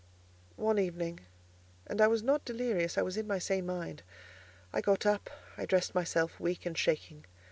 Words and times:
One 0.55 0.79
evening—and 0.79 2.01
I 2.01 2.07
was 2.07 2.23
not 2.23 2.43
delirious: 2.43 2.97
I 2.97 3.03
was 3.03 3.17
in 3.17 3.27
my 3.27 3.37
sane 3.37 3.67
mind, 3.67 4.01
I 4.73 4.81
got 4.81 5.05
up—I 5.05 5.67
dressed 5.67 5.93
myself, 5.93 6.39
weak 6.39 6.65
and 6.65 6.75
shaking. 6.75 7.25